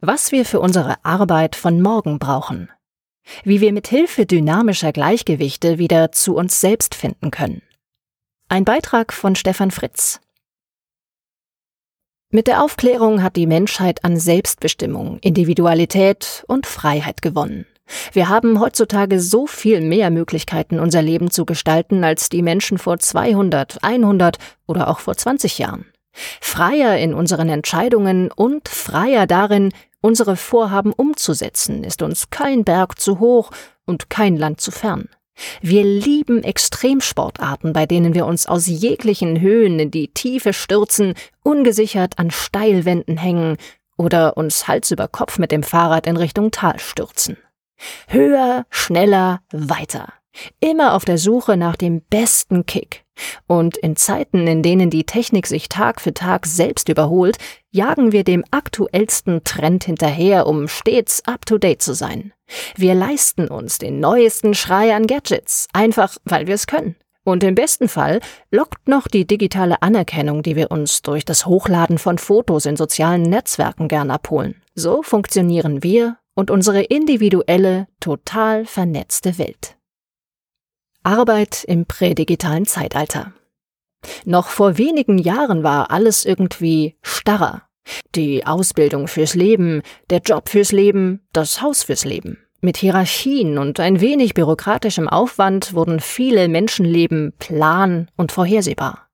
Was 0.00 0.30
wir 0.30 0.44
für 0.44 0.60
unsere 0.60 1.04
Arbeit 1.04 1.56
von 1.56 1.82
morgen 1.82 2.20
brauchen. 2.20 2.70
Wie 3.42 3.60
wir 3.60 3.72
mit 3.72 3.88
Hilfe 3.88 4.26
dynamischer 4.26 4.92
Gleichgewichte 4.92 5.78
wieder 5.78 6.12
zu 6.12 6.36
uns 6.36 6.60
selbst 6.60 6.94
finden 6.94 7.32
können. 7.32 7.62
Ein 8.48 8.64
Beitrag 8.64 9.12
von 9.12 9.34
Stefan 9.34 9.72
Fritz. 9.72 10.20
Mit 12.30 12.46
der 12.46 12.62
Aufklärung 12.62 13.24
hat 13.24 13.34
die 13.34 13.48
Menschheit 13.48 14.04
an 14.04 14.16
Selbstbestimmung, 14.16 15.18
Individualität 15.18 16.44
und 16.46 16.68
Freiheit 16.68 17.20
gewonnen. 17.20 17.66
Wir 18.12 18.28
haben 18.28 18.60
heutzutage 18.60 19.18
so 19.20 19.48
viel 19.48 19.80
mehr 19.80 20.10
Möglichkeiten, 20.10 20.78
unser 20.78 21.02
Leben 21.02 21.32
zu 21.32 21.44
gestalten, 21.44 22.04
als 22.04 22.28
die 22.28 22.42
Menschen 22.42 22.78
vor 22.78 23.00
200, 23.00 23.82
100 23.82 24.38
oder 24.68 24.86
auch 24.86 25.00
vor 25.00 25.16
20 25.16 25.58
Jahren. 25.58 25.86
Freier 26.40 26.98
in 26.98 27.14
unseren 27.14 27.48
Entscheidungen 27.48 28.30
und 28.30 28.68
freier 28.68 29.26
darin, 29.26 29.72
unsere 30.00 30.36
Vorhaben 30.36 30.92
umzusetzen, 30.92 31.84
ist 31.84 32.02
uns 32.02 32.30
kein 32.30 32.64
Berg 32.64 33.00
zu 33.00 33.18
hoch 33.18 33.50
und 33.86 34.10
kein 34.10 34.36
Land 34.36 34.60
zu 34.60 34.70
fern. 34.70 35.08
Wir 35.60 35.84
lieben 35.84 36.42
Extremsportarten, 36.42 37.72
bei 37.72 37.86
denen 37.86 38.14
wir 38.14 38.26
uns 38.26 38.46
aus 38.46 38.66
jeglichen 38.66 39.40
Höhen 39.40 39.78
in 39.78 39.90
die 39.90 40.08
Tiefe 40.08 40.52
stürzen, 40.52 41.14
ungesichert 41.42 42.18
an 42.18 42.30
Steilwänden 42.30 43.16
hängen 43.16 43.56
oder 43.96 44.36
uns 44.36 44.66
Hals 44.66 44.90
über 44.90 45.08
Kopf 45.08 45.38
mit 45.38 45.52
dem 45.52 45.62
Fahrrad 45.62 46.06
in 46.06 46.16
Richtung 46.16 46.50
Tal 46.50 46.78
stürzen. 46.78 47.36
Höher, 48.08 48.66
schneller, 48.70 49.40
weiter. 49.52 50.12
Immer 50.60 50.94
auf 50.94 51.04
der 51.04 51.18
Suche 51.18 51.56
nach 51.56 51.76
dem 51.76 52.02
besten 52.02 52.66
Kick. 52.66 53.04
Und 53.46 53.76
in 53.76 53.96
Zeiten, 53.96 54.46
in 54.46 54.62
denen 54.62 54.90
die 54.90 55.04
Technik 55.04 55.46
sich 55.46 55.68
Tag 55.68 56.00
für 56.00 56.14
Tag 56.14 56.46
selbst 56.46 56.88
überholt, 56.88 57.38
jagen 57.70 58.12
wir 58.12 58.24
dem 58.24 58.44
aktuellsten 58.50 59.44
Trend 59.44 59.84
hinterher, 59.84 60.46
um 60.46 60.68
stets 60.68 61.22
up-to-date 61.26 61.82
zu 61.82 61.94
sein. 61.94 62.32
Wir 62.76 62.94
leisten 62.94 63.48
uns 63.48 63.78
den 63.78 64.00
neuesten 64.00 64.54
Schrei 64.54 64.94
an 64.94 65.06
Gadgets, 65.06 65.68
einfach 65.72 66.16
weil 66.24 66.46
wir 66.46 66.54
es 66.54 66.66
können. 66.66 66.96
Und 67.24 67.44
im 67.44 67.54
besten 67.54 67.88
Fall 67.88 68.20
lockt 68.50 68.88
noch 68.88 69.06
die 69.06 69.26
digitale 69.26 69.82
Anerkennung, 69.82 70.42
die 70.42 70.56
wir 70.56 70.70
uns 70.70 71.02
durch 71.02 71.26
das 71.26 71.44
Hochladen 71.44 71.98
von 71.98 72.16
Fotos 72.16 72.64
in 72.64 72.76
sozialen 72.76 73.22
Netzwerken 73.22 73.88
gern 73.88 74.10
abholen. 74.10 74.62
So 74.74 75.02
funktionieren 75.02 75.82
wir 75.82 76.16
und 76.34 76.50
unsere 76.50 76.82
individuelle, 76.82 77.86
total 78.00 78.64
vernetzte 78.64 79.36
Welt. 79.38 79.77
Arbeit 81.08 81.64
im 81.64 81.86
prädigitalen 81.86 82.66
Zeitalter. 82.66 83.32
Noch 84.26 84.48
vor 84.48 84.76
wenigen 84.76 85.16
Jahren 85.16 85.62
war 85.62 85.90
alles 85.90 86.26
irgendwie 86.26 86.98
starrer. 87.00 87.62
Die 88.14 88.46
Ausbildung 88.46 89.08
fürs 89.08 89.34
Leben, 89.34 89.80
der 90.10 90.18
Job 90.18 90.50
fürs 90.50 90.70
Leben, 90.70 91.26
das 91.32 91.62
Haus 91.62 91.84
fürs 91.84 92.04
Leben. 92.04 92.36
Mit 92.60 92.76
Hierarchien 92.76 93.56
und 93.56 93.80
ein 93.80 94.02
wenig 94.02 94.34
bürokratischem 94.34 95.08
Aufwand 95.08 95.72
wurden 95.72 95.98
viele 95.98 96.46
Menschenleben 96.46 97.32
plan 97.38 98.10
und 98.16 98.30
vorhersehbar. 98.30 99.07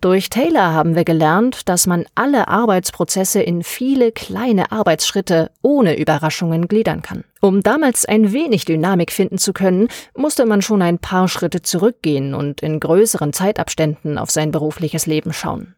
Durch 0.00 0.30
Taylor 0.30 0.72
haben 0.72 0.94
wir 0.94 1.04
gelernt, 1.04 1.68
dass 1.68 1.86
man 1.86 2.04
alle 2.14 2.48
Arbeitsprozesse 2.48 3.42
in 3.42 3.62
viele 3.62 4.12
kleine 4.12 4.72
Arbeitsschritte 4.72 5.50
ohne 5.62 5.98
Überraschungen 5.98 6.68
gliedern 6.68 7.02
kann. 7.02 7.24
Um 7.40 7.62
damals 7.62 8.04
ein 8.04 8.32
wenig 8.32 8.64
Dynamik 8.64 9.12
finden 9.12 9.38
zu 9.38 9.52
können, 9.52 9.88
musste 10.16 10.46
man 10.46 10.62
schon 10.62 10.82
ein 10.82 10.98
paar 10.98 11.28
Schritte 11.28 11.62
zurückgehen 11.62 12.34
und 12.34 12.62
in 12.62 12.80
größeren 12.80 13.32
Zeitabständen 13.32 14.18
auf 14.18 14.30
sein 14.30 14.50
berufliches 14.50 15.06
Leben 15.06 15.32
schauen. 15.32 15.74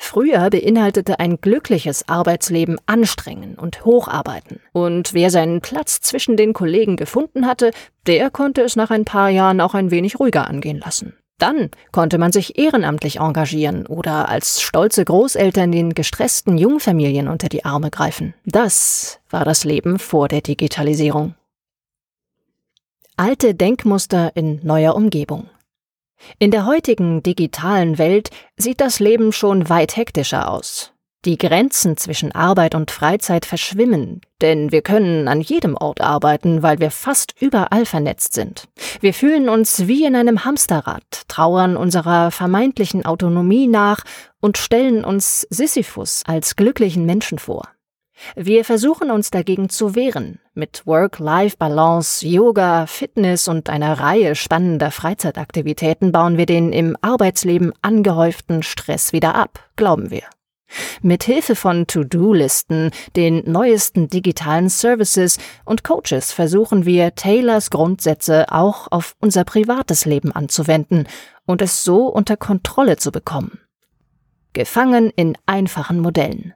Früher 0.00 0.48
beinhaltete 0.48 1.18
ein 1.18 1.40
glückliches 1.40 2.08
Arbeitsleben 2.08 2.78
Anstrengen 2.86 3.56
und 3.56 3.84
Hocharbeiten. 3.84 4.60
Und 4.72 5.12
wer 5.12 5.30
seinen 5.30 5.60
Platz 5.60 6.00
zwischen 6.00 6.36
den 6.36 6.52
Kollegen 6.52 6.96
gefunden 6.96 7.46
hatte, 7.46 7.72
der 8.06 8.30
konnte 8.30 8.62
es 8.62 8.76
nach 8.76 8.90
ein 8.90 9.04
paar 9.04 9.28
Jahren 9.28 9.60
auch 9.60 9.74
ein 9.74 9.90
wenig 9.90 10.20
ruhiger 10.20 10.46
angehen 10.46 10.78
lassen. 10.78 11.14
Dann 11.38 11.70
konnte 11.92 12.18
man 12.18 12.32
sich 12.32 12.58
ehrenamtlich 12.58 13.20
engagieren 13.20 13.86
oder 13.86 14.28
als 14.28 14.60
stolze 14.60 15.04
Großeltern 15.04 15.70
den 15.70 15.94
gestressten 15.94 16.58
Jungfamilien 16.58 17.28
unter 17.28 17.48
die 17.48 17.64
Arme 17.64 17.90
greifen. 17.90 18.34
Das 18.44 19.20
war 19.30 19.44
das 19.44 19.64
Leben 19.64 20.00
vor 20.00 20.26
der 20.26 20.40
Digitalisierung. 20.40 21.34
Alte 23.16 23.54
Denkmuster 23.54 24.32
in 24.34 24.60
neuer 24.64 24.94
Umgebung. 24.94 25.48
In 26.40 26.50
der 26.50 26.66
heutigen 26.66 27.22
digitalen 27.22 27.98
Welt 27.98 28.30
sieht 28.56 28.80
das 28.80 28.98
Leben 28.98 29.32
schon 29.32 29.68
weit 29.68 29.96
hektischer 29.96 30.50
aus. 30.50 30.92
Die 31.24 31.36
Grenzen 31.36 31.96
zwischen 31.96 32.30
Arbeit 32.30 32.76
und 32.76 32.92
Freizeit 32.92 33.44
verschwimmen, 33.44 34.20
denn 34.40 34.70
wir 34.70 34.82
können 34.82 35.26
an 35.26 35.40
jedem 35.40 35.76
Ort 35.76 36.00
arbeiten, 36.00 36.62
weil 36.62 36.78
wir 36.78 36.92
fast 36.92 37.34
überall 37.40 37.86
vernetzt 37.86 38.34
sind. 38.34 38.68
Wir 39.00 39.12
fühlen 39.12 39.48
uns 39.48 39.88
wie 39.88 40.04
in 40.04 40.14
einem 40.14 40.44
Hamsterrad, 40.44 41.24
trauern 41.26 41.76
unserer 41.76 42.30
vermeintlichen 42.30 43.04
Autonomie 43.04 43.66
nach 43.66 44.04
und 44.40 44.58
stellen 44.58 45.04
uns 45.04 45.40
Sisyphus 45.50 46.22
als 46.24 46.54
glücklichen 46.54 47.04
Menschen 47.04 47.40
vor. 47.40 47.68
Wir 48.36 48.64
versuchen 48.64 49.10
uns 49.10 49.30
dagegen 49.30 49.68
zu 49.68 49.96
wehren, 49.96 50.40
mit 50.54 50.86
Work-Life-Balance, 50.86 52.26
Yoga, 52.26 52.86
Fitness 52.86 53.48
und 53.48 53.70
einer 53.70 53.98
Reihe 53.98 54.34
spannender 54.34 54.92
Freizeitaktivitäten 54.92 56.12
bauen 56.12 56.36
wir 56.36 56.46
den 56.46 56.72
im 56.72 56.96
Arbeitsleben 57.00 57.72
angehäuften 57.82 58.62
Stress 58.62 59.12
wieder 59.12 59.34
ab, 59.34 59.68
glauben 59.76 60.10
wir. 60.10 60.22
Mit 61.02 61.24
Hilfe 61.24 61.54
von 61.54 61.86
To-Do-Listen, 61.86 62.90
den 63.16 63.50
neuesten 63.50 64.08
digitalen 64.08 64.68
Services 64.68 65.38
und 65.64 65.84
Coaches 65.84 66.32
versuchen 66.32 66.84
wir, 66.84 67.14
Taylors 67.14 67.70
Grundsätze 67.70 68.46
auch 68.50 68.88
auf 68.90 69.14
unser 69.20 69.44
privates 69.44 70.04
Leben 70.04 70.32
anzuwenden 70.32 71.06
und 71.46 71.62
es 71.62 71.84
so 71.84 72.06
unter 72.06 72.36
Kontrolle 72.36 72.96
zu 72.96 73.12
bekommen. 73.12 73.60
Gefangen 74.52 75.10
in 75.14 75.36
einfachen 75.46 76.00
Modellen. 76.00 76.54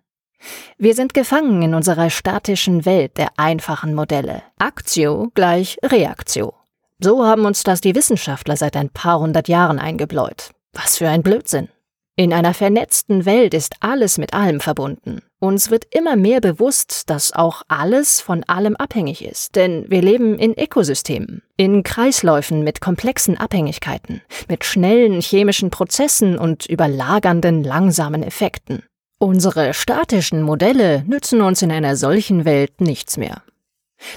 Wir 0.77 0.95
sind 0.95 1.15
gefangen 1.15 1.63
in 1.63 1.75
unserer 1.75 2.11
statischen 2.11 2.85
Welt 2.85 3.17
der 3.17 3.29
einfachen 3.37 3.95
Modelle. 3.95 4.43
Aktio 4.59 5.31
gleich 5.35 5.79
Reaktio. 5.85 6.55
So 6.99 7.25
haben 7.25 7.47
uns 7.47 7.63
das 7.63 7.81
die 7.81 7.95
Wissenschaftler 7.95 8.57
seit 8.57 8.77
ein 8.77 8.91
paar 8.91 9.21
hundert 9.21 9.49
Jahren 9.49 9.79
eingebläut. 9.79 10.51
Was 10.73 10.99
für 10.99 11.09
ein 11.09 11.23
Blödsinn. 11.23 11.69
In 12.15 12.35
einer 12.35 12.53
vernetzten 12.53 13.25
Welt 13.25 13.55
ist 13.55 13.77
alles 13.81 14.19
mit 14.19 14.35
allem 14.35 14.61
verbunden. 14.61 15.23
Uns 15.41 15.71
wird 15.71 15.87
immer 15.95 16.15
mehr 16.15 16.43
bewusst, 16.43 17.09
dass 17.09 17.33
auch 17.33 17.63
alles 17.69 18.21
von 18.21 18.45
allem 18.45 18.77
abhängig 18.77 19.25
ist, 19.25 19.57
denn 19.57 19.87
wir 19.89 20.03
leben 20.03 20.39
in 20.39 20.53
Ökosystemen, 20.53 21.43
in 21.57 21.83
Kreisläufen 21.83 22.65
mit 22.65 22.83
komplexen 22.83 23.39
Abhängigkeiten, 23.39 24.21
mit 24.47 24.65
schnellen 24.65 25.23
chemischen 25.23 25.71
Prozessen 25.71 26.37
und 26.37 26.67
überlagernden 26.67 27.65
langsamen 27.65 28.23
Effekten. 28.23 28.83
Unsere 29.19 29.73
statischen 29.73 30.43
Modelle 30.43 31.05
nützen 31.07 31.41
uns 31.41 31.63
in 31.63 31.73
einer 31.73 31.97
solchen 31.97 32.45
Welt 32.45 32.83
nichts 32.83 33.17
mehr. 33.17 33.43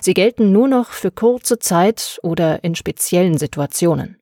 Sie 0.02 0.14
gelten 0.14 0.52
nur 0.52 0.68
noch 0.68 0.90
für 0.90 1.12
kurze 1.12 1.60
Zeit 1.60 2.20
oder 2.24 2.62
in 2.64 2.76
speziellen 2.76 3.38
Situationen. 3.38 4.20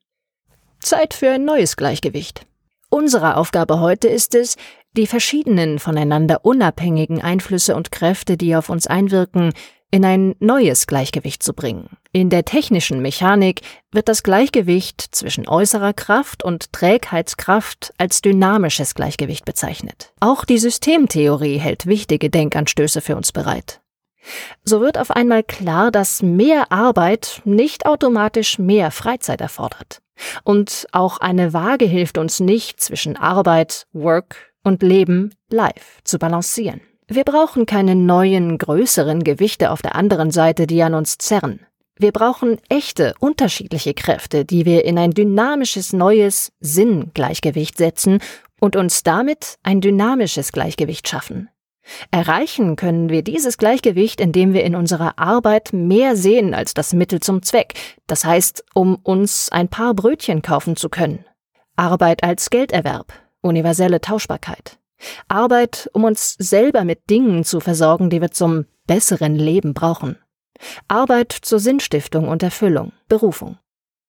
Zeit 0.80 1.16
für 1.16 1.32
ein 1.32 1.46
neues 1.46 1.76
Gleichgewicht. 1.76 2.46
Unsere 2.94 3.38
Aufgabe 3.38 3.80
heute 3.80 4.08
ist 4.08 4.36
es, 4.36 4.56
die 4.96 5.08
verschiedenen 5.08 5.80
voneinander 5.80 6.46
unabhängigen 6.46 7.24
Einflüsse 7.24 7.76
und 7.76 7.92
Kräfte, 7.92 8.38
die 8.38 8.56
auf 8.56 8.70
uns 8.70 8.86
einwirken, 8.86 9.52
in 9.90 10.06
ein 10.06 10.36
neues 10.38 10.86
Gleichgewicht 10.86 11.42
zu 11.42 11.56
bringen. 11.56 11.98
In 12.12 12.30
der 12.30 12.46
technischen 12.46 13.02
Mechanik 13.02 13.62
wird 13.92 14.09
das 14.09 14.22
Gleichgewicht 14.22 15.02
zwischen 15.02 15.48
äußerer 15.48 15.94
Kraft 15.94 16.44
und 16.44 16.72
Trägheitskraft 16.72 17.96
als 17.98 18.22
dynamisches 18.22 18.94
Gleichgewicht 18.94 19.44
bezeichnet. 19.44 20.14
Auch 20.20 20.46
die 20.46 20.60
Systemtheorie 20.60 21.57
hält 21.57 21.88
wichtige 21.88 22.30
Denkanstöße 22.30 23.01
für 23.01 23.16
uns 23.16 23.31
bereit. 23.31 23.81
So 24.64 24.81
wird 24.81 24.98
auf 24.98 25.12
einmal 25.12 25.44
klar, 25.44 25.92
dass 25.92 26.22
mehr 26.22 26.72
Arbeit 26.72 27.42
nicht 27.46 27.86
automatisch 27.86 28.60
mehr 28.60 28.92
Freizeit 28.92 29.42
erfordert. 29.42 30.02
Und 30.44 30.88
auch 30.92 31.18
eine 31.18 31.54
Waage 31.54 31.86
hilft 31.86 32.18
uns 32.18 32.40
nicht, 32.40 32.80
zwischen 32.80 33.18
Arbeit, 33.18 33.88
Work 33.94 34.54
und 34.64 34.84
Leben, 34.84 35.34
Life, 35.50 36.02
zu 36.04 36.20
balancieren. 36.20 36.81
Wir 37.08 37.24
brauchen 37.24 37.66
keine 37.66 37.96
neuen, 37.96 38.58
größeren 38.58 39.24
Gewichte 39.24 39.72
auf 39.72 39.81
der 39.81 39.96
anderen 39.96 40.31
Seite, 40.31 40.68
die 40.68 40.81
an 40.84 40.94
uns 40.94 41.18
zerren. 41.18 41.66
Wir 41.98 42.12
brauchen 42.12 42.58
echte, 42.69 43.14
unterschiedliche 43.19 43.94
Kräfte, 43.94 44.46
die 44.46 44.66
wir 44.66 44.86
in 44.86 44.98
ein 44.98 45.12
dynamisches, 45.12 45.94
neues 45.94 46.52
Sinngleichgewicht 46.60 47.78
setzen 47.78 48.19
und 48.60 48.76
uns 48.76 49.04
damit 49.04 49.58
ein 49.64 49.81
dynamisches 49.81 50.52
Gleichgewicht 50.52 51.08
schaffen. 51.08 51.50
Erreichen 52.12 52.75
können 52.75 53.09
wir 53.09 53.24
dieses 53.24 53.57
Gleichgewicht, 53.57 54.21
indem 54.21 54.53
wir 54.53 54.63
in 54.63 54.75
unserer 54.75 55.19
Arbeit 55.19 55.74
mehr 55.74 56.15
sehen 56.15 56.53
als 56.53 56.74
das 56.74 56.94
Mittel 56.94 57.19
zum 57.19 57.41
Zweck, 57.41 57.74
das 58.07 58.25
heißt, 58.25 58.63
um 58.74 58.95
uns 58.95 59.50
ein 59.51 59.68
paar 59.68 59.94
Brötchen 59.94 60.41
kaufen 60.41 60.75
zu 60.75 60.89
können. 60.89 61.25
Arbeit 61.75 62.24
als 62.24 62.50
Gelderwerb, 62.50 63.13
universelle 63.41 64.00
Tauschbarkeit. 64.00 64.77
Arbeit, 65.27 65.89
um 65.94 66.03
uns 66.06 66.35
selber 66.39 66.85
mit 66.85 67.09
Dingen 67.09 67.44
zu 67.44 67.59
versorgen, 67.59 68.09
die 68.09 68.21
wir 68.21 68.31
zum 68.31 68.65
besseren 68.88 69.35
Leben 69.35 69.74
brauchen. 69.74 70.18
Arbeit 70.88 71.31
zur 71.33 71.59
Sinnstiftung 71.59 72.27
und 72.27 72.44
Erfüllung, 72.44 72.94
Berufung. 73.09 73.57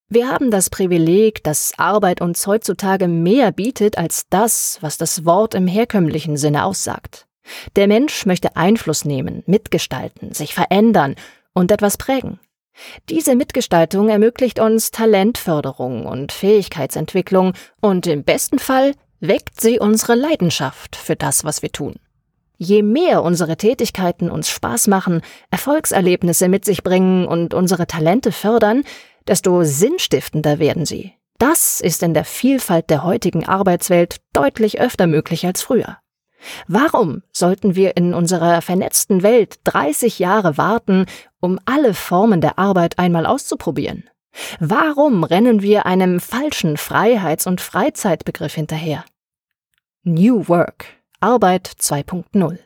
Wir 0.08 0.30
haben 0.30 0.50
das 0.50 0.70
Privileg, 0.70 1.42
dass 1.42 1.72
Arbeit 1.78 2.20
uns 2.20 2.46
heutzutage 2.46 3.08
mehr 3.08 3.50
bietet 3.50 3.98
als 3.98 4.28
das, 4.28 4.78
was 4.80 4.98
das 4.98 5.24
Wort 5.24 5.54
im 5.54 5.66
herkömmlichen 5.66 6.36
Sinne 6.36 6.64
aussagt. 6.64 7.26
Der 7.76 7.86
Mensch 7.86 8.26
möchte 8.26 8.56
Einfluss 8.56 9.04
nehmen, 9.04 9.42
mitgestalten, 9.46 10.32
sich 10.32 10.54
verändern 10.54 11.16
und 11.52 11.70
etwas 11.70 11.96
prägen. 11.96 12.40
Diese 13.08 13.36
Mitgestaltung 13.36 14.08
ermöglicht 14.08 14.58
uns 14.58 14.90
Talentförderung 14.90 16.06
und 16.06 16.32
Fähigkeitsentwicklung 16.32 17.52
und 17.80 18.06
im 18.06 18.24
besten 18.24 18.58
Fall 18.58 18.92
weckt 19.20 19.60
sie 19.60 19.78
unsere 19.78 20.14
Leidenschaft 20.14 20.96
für 20.96 21.16
das, 21.16 21.44
was 21.44 21.62
wir 21.62 21.70
tun. 21.70 21.94
Je 22.56 22.82
mehr 22.82 23.22
unsere 23.22 23.56
Tätigkeiten 23.56 24.30
uns 24.30 24.48
Spaß 24.48 24.86
machen, 24.86 25.22
Erfolgserlebnisse 25.50 26.48
mit 26.48 26.64
sich 26.64 26.82
bringen 26.82 27.26
und 27.26 27.52
unsere 27.52 27.86
Talente 27.86 28.32
fördern, 28.32 28.84
desto 29.26 29.64
sinnstiftender 29.64 30.58
werden 30.58 30.86
sie. 30.86 31.14
Das 31.38 31.80
ist 31.80 32.02
in 32.02 32.14
der 32.14 32.24
Vielfalt 32.24 32.90
der 32.90 33.02
heutigen 33.02 33.44
Arbeitswelt 33.44 34.16
deutlich 34.32 34.80
öfter 34.80 35.06
möglich 35.06 35.46
als 35.46 35.62
früher. 35.62 35.98
Warum 36.68 37.22
sollten 37.32 37.74
wir 37.74 37.96
in 37.96 38.14
unserer 38.14 38.62
vernetzten 38.62 39.22
Welt 39.22 39.56
30 39.64 40.18
Jahre 40.18 40.56
warten, 40.56 41.06
um 41.40 41.58
alle 41.64 41.94
Formen 41.94 42.40
der 42.40 42.58
Arbeit 42.58 42.98
einmal 42.98 43.26
auszuprobieren? 43.26 44.08
Warum 44.58 45.24
rennen 45.24 45.62
wir 45.62 45.86
einem 45.86 46.20
falschen 46.20 46.76
Freiheits- 46.76 47.46
und 47.46 47.60
Freizeitbegriff 47.60 48.54
hinterher? 48.54 49.04
New 50.02 50.48
Work 50.48 50.86
Arbeit 51.20 51.70
2.0 51.80 52.58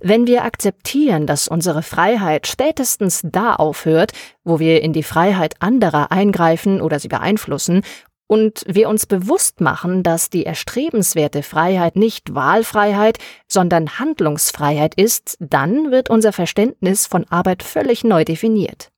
wenn 0.00 0.26
wir 0.26 0.44
akzeptieren, 0.44 1.26
dass 1.26 1.48
unsere 1.48 1.82
Freiheit 1.82 2.46
spätestens 2.46 3.20
da 3.24 3.54
aufhört, 3.54 4.12
wo 4.44 4.58
wir 4.58 4.82
in 4.82 4.92
die 4.92 5.02
Freiheit 5.02 5.54
anderer 5.60 6.10
eingreifen 6.10 6.80
oder 6.80 6.98
sie 6.98 7.08
beeinflussen, 7.08 7.82
und 8.26 8.64
wir 8.66 8.88
uns 8.88 9.06
bewusst 9.06 9.60
machen, 9.60 10.02
dass 10.02 10.30
die 10.30 10.44
erstrebenswerte 10.44 11.42
Freiheit 11.42 11.96
nicht 11.96 12.34
Wahlfreiheit, 12.34 13.18
sondern 13.48 13.98
Handlungsfreiheit 13.98 14.94
ist, 14.94 15.36
dann 15.40 15.90
wird 15.90 16.10
unser 16.10 16.32
Verständnis 16.32 17.06
von 17.06 17.24
Arbeit 17.28 17.62
völlig 17.62 18.04
neu 18.04 18.24
definiert. 18.24 18.90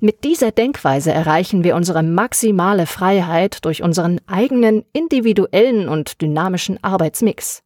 Mit 0.00 0.24
dieser 0.24 0.50
Denkweise 0.50 1.12
erreichen 1.12 1.64
wir 1.64 1.76
unsere 1.76 2.02
maximale 2.02 2.86
Freiheit 2.86 3.64
durch 3.64 3.82
unseren 3.82 4.20
eigenen 4.26 4.84
individuellen 4.92 5.88
und 5.88 6.20
dynamischen 6.20 6.82
Arbeitsmix. 6.82 7.62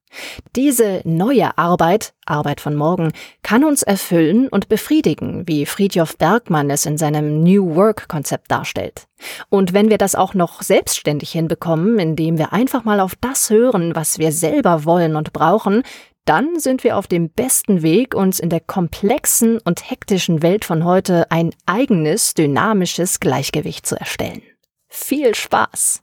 Diese 0.54 1.00
neue 1.04 1.58
Arbeit, 1.58 2.14
Arbeit 2.24 2.60
von 2.60 2.76
morgen, 2.76 3.12
kann 3.42 3.64
uns 3.64 3.82
erfüllen 3.82 4.48
und 4.48 4.68
befriedigen, 4.68 5.46
wie 5.46 5.66
Friedjof 5.66 6.16
Bergmann 6.16 6.70
es 6.70 6.86
in 6.86 6.98
seinem 6.98 7.42
New 7.42 7.74
Work 7.74 8.08
Konzept 8.08 8.50
darstellt. 8.50 9.06
Und 9.48 9.72
wenn 9.72 9.90
wir 9.90 9.98
das 9.98 10.14
auch 10.14 10.34
noch 10.34 10.62
selbstständig 10.62 11.32
hinbekommen, 11.32 11.98
indem 11.98 12.38
wir 12.38 12.52
einfach 12.52 12.84
mal 12.84 13.00
auf 13.00 13.14
das 13.20 13.50
hören, 13.50 13.96
was 13.96 14.18
wir 14.18 14.32
selber 14.32 14.84
wollen 14.84 15.16
und 15.16 15.32
brauchen, 15.32 15.82
dann 16.24 16.58
sind 16.58 16.84
wir 16.84 16.96
auf 16.96 17.06
dem 17.06 17.30
besten 17.30 17.82
Weg, 17.82 18.14
uns 18.14 18.40
in 18.40 18.48
der 18.48 18.60
komplexen 18.60 19.58
und 19.58 19.90
hektischen 19.90 20.42
Welt 20.42 20.64
von 20.64 20.84
heute 20.84 21.30
ein 21.30 21.54
eigenes, 21.66 22.34
dynamisches 22.34 23.20
Gleichgewicht 23.20 23.86
zu 23.86 23.98
erstellen. 23.98 24.42
Viel 24.88 25.34
Spaß! 25.34 26.00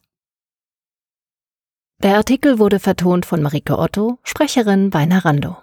Der 2.03 2.17
Artikel 2.17 2.57
wurde 2.57 2.79
vertont 2.79 3.27
von 3.27 3.43
Marike 3.43 3.77
Otto, 3.77 4.17
Sprecherin 4.23 4.89
bei 4.89 5.05
Narando. 5.05 5.60